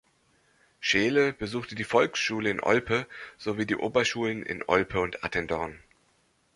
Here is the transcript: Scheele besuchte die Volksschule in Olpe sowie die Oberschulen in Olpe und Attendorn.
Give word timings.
Scheele 0.79 1.31
besuchte 1.31 1.75
die 1.75 1.83
Volksschule 1.83 2.49
in 2.49 2.59
Olpe 2.59 3.05
sowie 3.37 3.67
die 3.67 3.75
Oberschulen 3.75 4.41
in 4.41 4.63
Olpe 4.67 4.99
und 4.99 5.23
Attendorn. 5.23 5.77